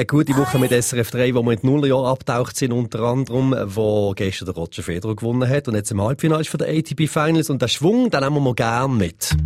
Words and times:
Eine 0.00 0.06
gute 0.06 0.34
Woche 0.34 0.58
mit 0.58 0.70
SRF 0.70 1.10
3, 1.10 1.34
wo 1.34 1.42
wir 1.42 1.52
in 1.52 1.60
die 1.60 1.66
Nullerjahre 1.66 2.08
abtaucht 2.08 2.56
sind, 2.56 2.72
unter 2.72 3.00
anderem, 3.00 3.54
wo 3.66 4.14
gestern 4.16 4.46
der 4.46 4.54
Roger 4.54 4.82
Federer 4.82 5.14
gewonnen 5.14 5.46
hat 5.46 5.68
und 5.68 5.74
jetzt 5.74 5.90
im 5.90 6.00
Halbfinale 6.00 6.40
ist 6.40 6.48
für 6.48 6.56
die 6.56 6.64
ATP 6.64 7.06
Finals 7.06 7.50
und 7.50 7.60
der 7.60 7.68
Schwung, 7.68 8.10
den 8.10 8.20
nehmen 8.20 8.42
wir 8.42 8.54
gern 8.54 8.96
mit. 8.96 9.36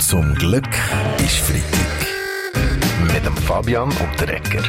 Zum 0.00 0.34
Glück 0.34 0.66
ist 1.18 1.36
Freitag. 1.36 3.14
Mit 3.14 3.24
dem 3.24 3.36
Fabian 3.36 3.92
Unterrecker. 3.92 4.64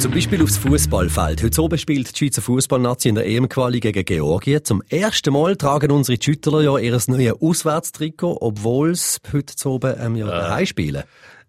Zum 0.00 0.10
Beispiel 0.10 0.42
aufs 0.42 0.56
Fußballfeld. 0.56 1.44
Heute 1.44 1.62
oben 1.62 1.78
spielt 1.78 2.12
die 2.12 2.18
Schweizer 2.18 2.42
Fußballnazi 2.42 3.10
in 3.10 3.14
der 3.14 3.26
EM-Quali 3.26 3.78
gegen 3.78 4.04
Georgien. 4.04 4.64
Zum 4.64 4.82
ersten 4.88 5.32
Mal 5.32 5.54
tragen 5.54 5.92
unsere 5.92 6.20
Schüttler 6.20 6.62
ja 6.62 6.76
ihr 6.78 6.98
neues 7.06 7.40
Auswärtstrikot, 7.40 8.38
obwohl 8.40 8.96
sie 8.96 9.20
heute 9.32 9.68
oben 9.68 9.94
ähm, 10.00 10.16
ja 10.16 10.26
daheim 10.26 10.66
spielen. 10.66 11.04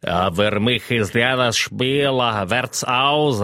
Ja, 0.06 0.32
für 0.32 0.60
mich 0.60 0.90
ist 0.92 1.16
jedes 1.16 1.58
Spiel 1.58 2.10
wird's 2.10 2.84
aus. 2.84 3.44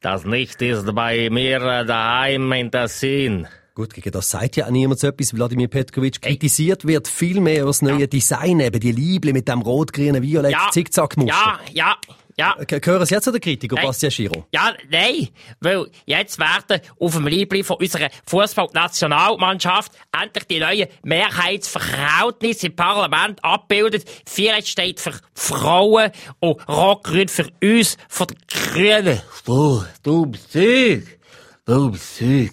Das 0.00 0.24
nicht 0.24 0.60
ist 0.62 0.94
bei 0.94 1.30
mir 1.30 1.84
daheim 1.84 2.52
in 2.52 2.70
der 2.70 2.88
Sinn. 2.88 3.46
Gut, 3.74 3.92
gegen 3.92 4.10
das 4.10 4.30
sagt 4.30 4.56
ja 4.56 4.66
auch 4.66 4.70
niemand 4.70 5.00
so 5.00 5.06
etwas. 5.08 5.34
Wladimir 5.34 5.68
Petkovic 5.68 6.22
kritisiert 6.22 6.86
wird 6.86 7.08
viel 7.08 7.40
mehr 7.40 7.66
das 7.66 7.82
neue 7.82 8.00
ja. 8.00 8.06
Design, 8.06 8.60
eben 8.60 8.80
die 8.80 8.92
Liebli 8.92 9.34
mit 9.34 9.48
dem 9.48 9.60
rot-grünen 9.60 10.22
Violett 10.22 10.52
ja. 10.52 10.70
Zickzackmuster. 10.70 11.34
Ja, 11.34 11.60
ja, 11.72 11.96
ja. 12.38 12.56
Hören 12.84 13.06
Sie 13.06 13.14
jetzt 13.14 13.24
zu 13.24 13.32
der 13.32 13.40
Kritik, 13.40 13.72
hey. 13.76 13.84
Bastian 13.84 14.10
Schiro? 14.10 14.46
Ja, 14.52 14.74
nein, 14.90 15.28
weil 15.60 15.86
jetzt 16.04 16.38
werden 16.38 16.80
auf 17.00 17.14
dem 17.14 17.26
Liebling 17.26 17.64
von 17.64 17.76
unserer 17.76 18.08
Fußballnationalmannschaft 18.26 19.92
endlich 20.12 20.44
die 20.44 20.60
neuen 20.60 20.88
Mehrheitsverhältnisse 21.02 22.66
im 22.66 22.76
Parlament 22.76 23.42
abgebildet. 23.42 24.04
Violet 24.34 24.66
steht 24.66 25.00
für 25.00 25.12
Frauen 25.34 26.10
und 26.40 26.68
Rot-Grün 26.68 27.28
für 27.28 27.48
uns, 27.62 27.96
von 28.08 28.26
den 28.26 28.38
Grünen. 28.48 29.20
Du, 29.44 29.84
du 30.02 30.32
Zeug, 30.48 31.18
du 31.64 31.90
Zeug. 31.92 32.52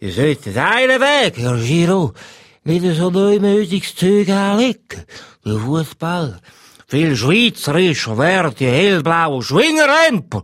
Ihr 0.00 0.12
seid 0.12 0.46
den 0.46 0.56
einen 0.56 1.00
Weg, 1.00 1.38
Herr 1.38 1.56
Giro. 1.56 2.14
Nicht 2.62 2.84
so 2.96 3.10
neumütiges 3.10 3.96
Zeug 3.96 4.28
anlegen. 4.28 5.04
Der 5.44 5.58
Fußball 5.58 6.40
viel 6.88 7.14
schweizerisch 7.16 8.08
wären 8.08 8.54
die 8.58 8.66
hellblauen 8.66 9.42
Schwingerrempel 9.42 10.40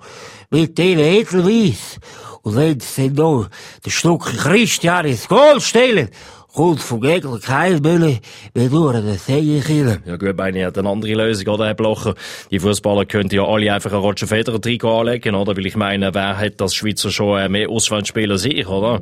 mit 0.51 0.77
den 0.77 0.99
Edelweiss. 0.99 1.99
Und 2.43 2.57
wenn 2.57 2.79
sie 2.81 3.11
dann 3.11 3.25
noch 3.25 3.49
das 3.83 3.95
Stück 3.95 4.25
Christian 4.25 5.07
ins 5.07 5.27
Goal 5.27 5.59
stellen, 5.63 6.11
kommt 6.55 6.81
vom 6.81 7.01
Gegner 7.01 7.39
kein 7.41 7.81
Mülle 7.81 8.19
mehr 8.53 8.69
durch 8.69 9.01
den 9.01 9.17
Segenkiller. 9.17 9.99
Ja 10.05 10.17
gut, 10.17 10.37
meine 10.37 10.67
hat 10.67 10.77
eine 10.77 10.89
andere 10.91 11.15
Lösung, 11.15 11.49
oder, 11.49 11.65
Herr 11.65 11.75
Blocher? 11.75 12.15
Die 12.51 12.59
Fußballer 12.59 13.07
könnten 13.07 13.37
ja 13.37 13.45
alle 13.45 13.73
einfach 13.73 13.93
ein 13.93 13.99
Roger 13.99 14.27
Federer 14.27 14.61
Trikot 14.61 15.01
anlegen, 15.01 15.35
oder? 15.35 15.57
Weil 15.57 15.65
ich 15.65 15.77
meine, 15.77 16.15
wer 16.15 16.37
hat 16.37 16.61
das 16.61 16.75
Schweizer 16.75 17.11
schon 17.11 17.51
mehr 17.51 17.71
Auswärtsspieler 17.71 18.35
als 18.35 18.45
ich, 18.45 18.69
oder? 18.69 19.01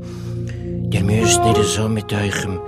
Ihr 0.93 1.03
müsst 1.03 1.43
nicht 1.43 1.65
so 1.65 1.89
mit 1.89 2.13
eurem 2.13 2.61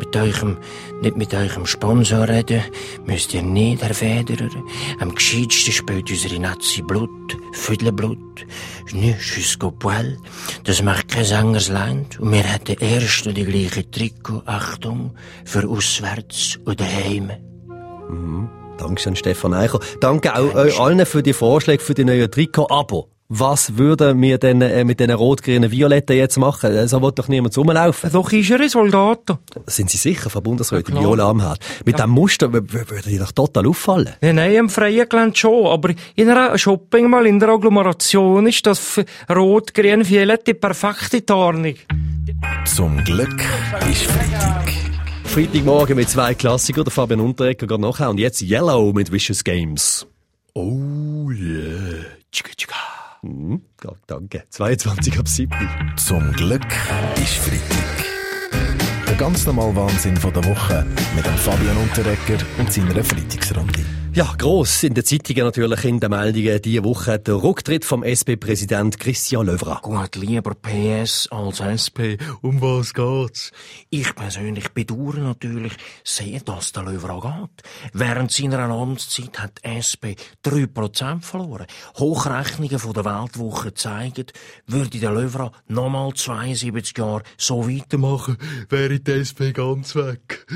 mit 0.00 0.16
eurem, 0.16 0.56
nicht 1.02 1.16
mit 1.16 1.32
eurem 1.34 1.66
Sponsor 1.66 2.28
reden, 2.28 2.62
müsst 3.06 3.32
ihr 3.34 3.42
nicht, 3.42 3.82
Herr 3.82 3.94
Federer. 3.94 4.50
Am 4.98 5.14
gescheitsten 5.14 5.72
spielt 5.72 6.10
unsere 6.10 6.40
Nazi 6.40 6.82
Blut, 6.82 7.36
Füdlenblut, 7.52 8.46
nicht 8.92 9.20
jusqu'au 9.20 9.70
poil. 9.70 10.16
Das 10.64 10.82
macht 10.82 11.08
kein 11.08 11.24
Sängersland 11.24 12.18
und 12.18 12.32
wir 12.32 12.44
haben 12.52 12.76
erst 12.80 13.26
die 13.26 13.44
gleiche 13.44 13.88
Trikot, 13.90 14.42
Achtung, 14.46 15.14
für 15.44 15.68
auswärts 15.68 16.58
und 16.64 16.80
daheim. 16.80 17.30
Mhm. 18.08 18.48
Dankeschön, 18.78 19.14
Stefan 19.14 19.52
Eicher. 19.52 19.78
Danke 20.00 20.34
auch 20.34 20.54
euch 20.54 20.80
allen 20.80 21.04
für 21.04 21.22
die 21.22 21.34
Vorschläge 21.34 21.82
für 21.82 21.92
die 21.92 22.04
neuen 22.04 22.30
Trikot-Abo 22.30 23.09
was 23.32 23.78
würden 23.78 24.20
wir 24.20 24.38
denn 24.38 24.60
äh, 24.60 24.84
mit 24.84 24.98
diesen 24.98 25.12
rot-grünen 25.12 25.70
Violetten 25.70 26.16
jetzt 26.16 26.36
machen? 26.36 26.72
Äh, 26.74 26.88
so 26.88 27.00
wird 27.00 27.16
doch 27.20 27.28
niemand 27.28 27.56
rumlaufen. 27.56 28.10
Doch 28.12 28.32
ist 28.32 28.50
er 28.50 28.60
ein 28.60 28.68
Soldat. 28.68 29.20
Sind 29.66 29.88
Sie 29.88 29.98
sicher, 29.98 30.28
Frau 30.28 30.40
Bundesrätin, 30.40 30.96
ja, 30.96 31.00
Viola 31.00 31.30
am 31.30 31.40
Herd? 31.40 31.60
Mit 31.84 31.96
ja. 31.96 32.06
dem 32.06 32.10
Muster 32.10 32.52
würde 32.52 33.02
die 33.06 33.18
doch 33.18 33.30
total 33.30 33.68
auffallen. 33.68 34.14
Ja, 34.20 34.32
nein, 34.32 34.52
im 34.54 34.68
freien 34.68 35.08
Gelände 35.08 35.36
schon, 35.36 35.66
aber 35.66 35.94
in 36.16 36.28
einer 36.28 36.58
Shopping 36.58 37.08
mal 37.08 37.24
in 37.24 37.38
der 37.38 37.50
Agglomeration 37.50 38.48
ist 38.48 38.66
das 38.66 39.00
rot-grün 39.32 40.08
Violett 40.08 40.48
die 40.48 40.54
perfekte 40.54 41.24
Tarnung. 41.24 41.74
Zum 42.64 42.96
Glück 43.04 43.44
ist 43.88 44.02
Freitag. 44.02 44.72
Freitagmorgen 45.24 45.94
mit 45.94 46.10
zwei 46.10 46.34
Klassikern, 46.34 46.82
der 46.82 46.90
Fabian 46.90 47.20
Unterrecker 47.20 47.68
geht 47.68 47.78
nachher 47.78 48.10
und 48.10 48.18
jetzt 48.18 48.42
Yellow 48.42 48.92
mit 48.92 49.12
Vicious 49.12 49.44
Games. 49.44 50.04
Oh 50.54 51.30
yeah. 51.30 52.04
Tschika, 52.32 52.50
tschika. 52.56 52.89
Mhm, 53.22 53.62
danke. 54.06 54.44
22 54.48 55.18
ab 55.18 55.28
7. 55.28 55.50
Zum 55.96 56.32
Glück 56.32 56.66
ist 57.16 57.34
Freitag. 57.34 58.04
Der 59.06 59.16
ganz 59.16 59.44
normale 59.46 59.76
Wahnsinn 59.76 60.16
von 60.16 60.32
der 60.32 60.44
Woche 60.44 60.86
mit 61.14 61.26
dem 61.26 61.34
Fabian 61.34 61.76
Unterrecker 61.76 62.38
und 62.58 62.72
seiner 62.72 63.04
Freitagsrunde. 63.04 63.99
Ja, 64.12 64.34
gross 64.36 64.82
in 64.82 64.94
den 64.94 65.04
Zeitungen 65.04 65.44
natürlich 65.44 65.84
in 65.84 66.00
den 66.00 66.10
Meldungen 66.10 66.60
diese 66.60 66.82
Woche 66.82 67.20
der 67.20 67.40
Rücktritt 67.40 67.84
vom 67.84 68.02
SP-Präsident 68.02 68.98
Christian 68.98 69.46
Löwra. 69.46 69.78
Gut, 69.82 70.16
lieber 70.16 70.56
PS 70.56 71.28
als 71.30 71.60
SP, 71.62 72.18
um 72.42 72.60
was 72.60 72.92
geht's? 72.92 73.52
Ich 73.88 74.12
persönlich 74.16 74.70
bedauere 74.70 75.20
natürlich 75.20 75.74
sehr, 76.02 76.40
dass 76.40 76.72
der 76.72 76.82
Löwra 76.82 77.20
geht. 77.20 77.62
Während 77.92 78.32
seiner 78.32 78.58
Amtszeit 78.58 79.38
hat 79.38 79.60
die 79.64 79.78
SP 79.78 80.18
3% 80.44 81.22
verloren. 81.22 81.66
Hochrechnungen 81.96 82.80
von 82.80 82.92
der 82.92 83.04
Weltwoche 83.04 83.74
zeigen, 83.74 84.26
würde 84.66 84.98
der 84.98 85.12
Löwra 85.12 85.52
nochmal 85.68 86.14
72 86.14 86.98
Jahre 86.98 87.22
so 87.38 87.68
weitermachen, 87.68 88.38
wäre 88.68 88.98
die 88.98 89.12
SP 89.22 89.54
ganz 89.54 89.94
weg. 89.94 90.46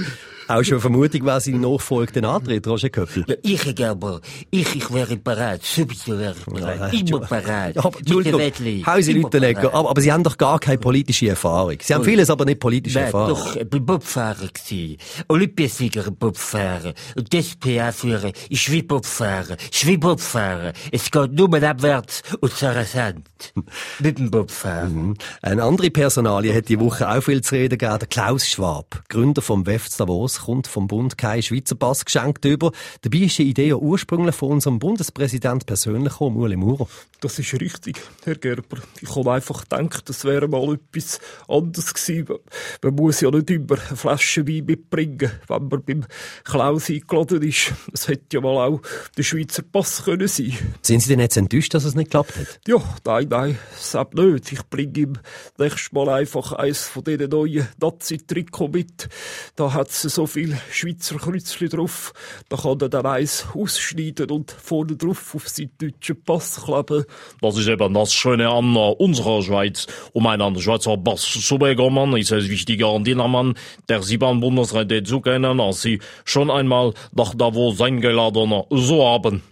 Auch 0.49 0.65
schon 0.65 0.81
Vermutung, 0.81 1.21
wer 1.25 1.39
seine 1.39 1.61
Nachfolge 1.61 2.15
den 2.15 2.25
antritt, 2.25 2.67
Roger 2.67 2.91
Köppel. 2.91 3.25
Ich, 3.47 3.85
aber, 3.85 4.23
ich, 4.51 4.75
ich 4.75 4.91
wäre 4.91 5.19
bereit. 5.19 5.63
Sowieso 5.63 6.19
wäre 6.19 6.35
ich 6.35 6.47
bereit. 6.47 6.95
Ja, 6.95 6.99
Immer 6.99 7.21
bereit. 7.27 7.77
Ja, 7.77 7.85
aber, 7.85 7.99
Entschuldigung, 7.99 8.41
hauen 8.87 9.03
Sie 9.03 9.13
Leute 9.13 9.39
nicht, 9.39 9.59
aber, 9.59 9.91
aber 9.91 10.01
Sie 10.01 10.11
haben 10.11 10.25
doch 10.25 10.39
gar 10.39 10.59
keine 10.59 10.79
politische 10.79 11.29
Erfahrung. 11.29 11.77
Sie 11.83 11.93
haben 11.93 12.05
vieles, 12.05 12.31
aber 12.31 12.47
nicht 12.47 12.59
politische 12.59 13.01
Nein, 13.01 13.07
Erfahrung. 13.09 13.37
doch, 13.37 13.57
ich 13.57 13.69
bin 13.69 13.85
Bobfahrer 13.85 14.49
gewesen. 14.49 14.97
Olympiasieger 15.29 16.11
Bobfahrer. 16.11 16.95
Und 17.17 17.35
das 17.35 17.55
PA-Führer 17.57 18.33
ist 18.49 18.73
wie 18.73 18.83
Bobfahrer. 18.83 19.59
Ist 19.71 19.87
wie 19.87 19.99
Bobfahrer. 19.99 20.73
Es 20.91 21.11
geht 21.11 21.33
nur 21.35 21.63
abwärts 21.63 22.23
und 22.41 22.51
zur 22.57 22.83
Sand. 22.85 23.29
Mit 23.99 24.19
dem 24.19 24.31
Bobfahrer. 24.31 24.89
Mhm. 24.89 25.17
Eine 25.43 25.65
andere 25.65 25.91
Personalie 25.91 26.55
hat 26.55 26.71
die 26.71 26.81
Woche 26.81 27.11
auch 27.11 27.21
viel 27.21 27.43
zu 27.43 27.57
reden 27.57 27.77
gegeben. 27.77 27.99
Der 27.99 28.09
Klaus 28.09 28.49
Schwab, 28.49 29.05
Gründer 29.11 29.43
vom 29.43 29.67
WEF 29.67 29.95
Davos 29.99 30.41
kommt 30.47 30.67
vom 30.67 30.87
Bund 30.87 31.19
kein 31.19 31.43
Schweizer 31.43 31.75
Pass 31.75 32.07
geschenkt 32.07 32.43
über. 32.47 32.73
Dabei 33.03 33.34
ist 33.35 33.39
die 33.39 33.51
Idee 33.51 33.69
ja 33.69 33.75
ursprünglich 33.75 34.35
von 34.35 34.53
unserem 34.53 34.79
Bundespräsident 34.79 35.67
persönlich 35.67 36.13
gekommen, 36.13 36.37
Ueli 36.37 36.57
Maurer. 36.57 36.87
Das 37.21 37.37
ist 37.39 37.53
richtig, 37.61 38.01
Herr 38.23 38.37
Gerber. 38.37 38.79
Ich 39.01 39.17
habe 39.17 39.33
einfach 39.33 39.63
gedacht, 39.63 40.09
das 40.09 40.25
wäre 40.25 40.47
mal 40.47 40.75
etwas 40.75 41.21
anderes 41.49 41.93
gewesen. 41.93 42.39
Man 42.83 42.95
muss 42.95 43.21
ja 43.23 43.31
nicht 43.31 43.51
immer 43.51 43.77
eine 43.89 43.97
Flasche 43.97 44.47
Wein 44.47 44.67
mitbringen, 44.67 45.33
wenn 45.49 45.69
man 45.69 45.83
beim 45.83 46.05
Klaus 46.45 46.91
eingeladen 46.91 47.43
ist. 47.43 47.73
Es 47.93 48.07
hätte 48.07 48.37
ja 48.37 48.41
mal 48.41 48.69
auch 48.69 48.81
der 49.17 49.23
Schweizer 49.25 49.63
Pass 49.63 50.05
können 50.05 50.29
sein. 50.29 50.57
Sind 50.83 51.01
Sie 51.01 51.09
denn 51.09 51.21
jetzt 51.21 51.37
enttäuscht, 51.37 51.75
dass 51.75 51.85
es 51.85 51.97
nicht 51.97 52.13
geklappt 52.13 52.37
hat? 52.37 52.61
Ja, 52.69 52.77
nein, 53.05 53.27
nein, 53.31 53.59
selbst 53.77 54.15
nicht. 54.15 54.53
Ich 54.53 54.63
bringe 54.69 54.99
ihm 54.99 55.13
nächstes 55.59 55.91
Mal 55.91 56.09
einfach 56.09 56.53
eines 56.53 56.85
von 56.85 57.03
diesen 57.03 57.31
neuen 57.31 57.67
Nazi-Trikot 57.81 58.69
mit. 58.69 59.09
Da 59.57 59.73
hat 59.73 59.89
es 59.89 60.03
so 60.03 60.27
viel 60.27 60.57
Schweizer 60.71 61.17
Kreuzchen 61.17 61.69
drauf. 61.69 62.13
Da 62.49 62.57
kann 62.59 62.81
er 62.81 62.89
dann 62.89 63.07
eins 63.25 63.47
ausschneiden 63.55 64.31
und 64.31 64.51
vorne 64.51 64.97
drauf 64.97 65.35
auf 65.35 65.49
seinen 65.49 65.71
deutschen 65.79 66.23
Pass 66.23 66.63
kleben. 66.63 67.05
Das 67.41 67.57
ist 67.57 67.69
eben 67.69 67.95
das 67.95 68.13
Schöne 68.13 68.49
an 68.51 68.77
unserer 68.77 69.43
Schweiz. 69.43 69.87
Um 70.13 70.27
einen 70.27 70.61
Schweizer 70.61 70.97
Pass 70.99 71.23
zu 71.23 71.59
bekommen, 71.59 72.17
ist 72.17 72.33
es 72.33 72.49
wichtiger 72.49 72.89
an 72.89 73.05
den 73.05 73.19
Mann 73.19 73.55
der 73.89 74.03
sieben 74.03 74.41
Bundesräte 74.41 75.03
zu 75.03 75.21
kennen, 75.21 75.59
als 75.59 75.83
sie 75.83 76.01
schon 76.25 76.51
einmal 76.51 76.93
nach 77.13 77.35
Davos 77.35 77.81
eingeladen 77.81 78.65
so 78.71 79.07
haben. 79.07 79.43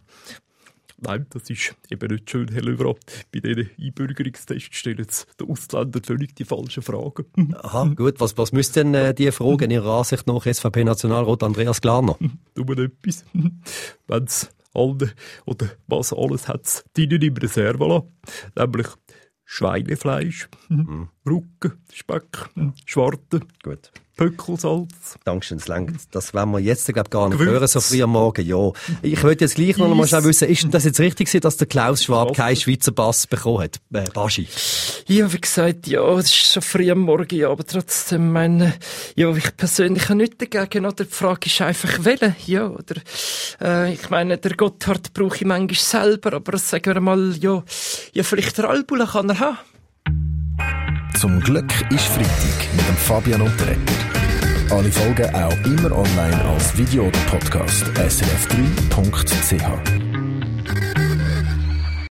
Nein, 1.05 1.27
das 1.31 1.51
ist 1.51 1.75
eben 1.91 2.13
nicht 2.13 2.31
schön, 2.31 2.49
Herr 2.53 2.63
Löwra. 2.63 2.95
Bei 3.33 3.41
diesen 3.41 3.71
Einbürgerungstests 3.81 4.77
stellen 4.77 5.07
die 5.41 5.45
Ausländer 5.51 6.01
völlig 6.05 6.37
die 6.37 6.45
falschen 6.45 6.83
Fragen. 6.83 7.57
Aha, 7.61 7.91
gut. 7.97 8.21
Was, 8.21 8.39
was 8.39 8.53
müssten 8.53 8.93
denn 8.93 9.07
äh, 9.07 9.15
die 9.15 9.33
Fragen 9.33 9.65
in 9.65 9.71
Ihrer 9.73 9.99
Ansicht 9.99 10.29
nach 10.29 10.47
SVP-Nationalrat 10.47 11.43
Andreas 11.43 11.81
Glarner? 11.81 12.17
Nur 12.57 12.79
etwas. 12.79 13.25
Wenn's 14.07 14.51
alle, 14.75 15.13
oder 15.45 15.67
was 15.87 16.13
alles 16.13 16.49
hat's 16.49 16.85
drinnen 16.95 17.23
im 17.23 17.35
Reserve 17.37 17.87
lassen. 17.87 18.13
Nämlich 18.57 18.89
Schweinefleisch, 19.45 20.49
mhm. 20.69 21.09
Rücken, 21.27 21.73
Speck, 21.93 22.49
Schwarte, 22.87 23.41
Gut. 23.63 23.93
Pöckelsalz. 24.31 25.19
Dankeschön, 25.25 25.59
das 25.59 25.69
längt. 25.69 26.01
Das 26.13 26.33
werden 26.33 26.53
wir 26.53 26.61
jetzt, 26.61 26.87
glaube 26.87 27.11
gar 27.11 27.29
nicht 27.29 27.41
hören, 27.41 27.67
so 27.67 27.81
früh 27.81 28.03
am 28.03 28.11
Morgen, 28.11 28.47
ja. 28.47 28.71
Ich 29.03 29.23
wollte 29.23 29.45
jetzt 29.45 29.57
gleich 29.57 29.77
noch 29.77 29.93
mal 29.95 30.07
schnell 30.07 30.25
wissen, 30.25 30.49
ist 30.49 30.63
denn 30.63 30.71
das 30.71 30.85
jetzt 30.85 31.01
richtig 31.01 31.27
gewesen, 31.27 31.41
dass 31.41 31.57
der 31.57 31.67
Klaus 31.67 32.05
Schwab 32.05 32.35
keinen 32.35 32.57
Schweizer 32.57 32.93
Pass 32.93 33.27
bekommen 33.27 33.65
hat? 33.65 33.81
Äh, 33.93 34.05
Baschi. 34.13 34.47
Ja, 35.09 35.33
wie 35.33 35.41
gesagt, 35.41 35.89
ja, 35.89 36.03
es 36.19 36.27
ist 36.27 36.53
schon 36.53 36.63
früh 36.63 36.91
am 36.91 37.01
Morgen, 37.01 37.35
ja, 37.35 37.51
aber 37.51 37.67
trotzdem, 37.67 38.33
meine, 38.33 38.75
ja, 39.17 39.35
ich 39.35 39.57
persönlich 39.57 40.05
habe 40.05 40.17
nichts 40.17 40.37
dagegen, 40.39 40.87
oder? 40.87 41.05
Die 41.05 41.11
Frage 41.11 41.47
ist 41.47 41.61
einfach, 41.61 42.05
wählen, 42.05 42.37
ja, 42.47 42.69
oder, 42.69 43.01
äh, 43.61 43.93
ich 43.93 44.09
meine, 44.11 44.39
der 44.39 44.55
Gotthard 44.55 45.13
brauche 45.15 45.37
ich 45.37 45.45
manchmal 45.45 45.75
selber, 45.75 46.35
aber 46.35 46.59
sagen 46.59 46.95
wir 46.95 47.01
mal, 47.01 47.35
ja, 47.41 47.63
ja, 48.13 48.23
vielleicht 48.23 48.59
der 48.59 48.71
Albula 48.71 49.07
kann 49.07 49.31
er 49.31 49.41
haben. 49.41 49.59
Zum 51.23 51.39
Glück 51.39 51.73
ist 51.93 52.09
Freitag 52.09 52.67
mit 52.75 52.89
dem 52.89 52.97
Fabian 52.97 53.43
Unterreger. 53.43 53.79
Alle 54.71 54.91
Folgen 54.91 55.33
auch 55.33 55.57
immer 55.65 55.97
online 55.97 56.45
als 56.47 56.77
Video 56.77 57.05
oder 57.05 57.19
Podcast 57.31 57.85
srf3.ch. 57.97 59.63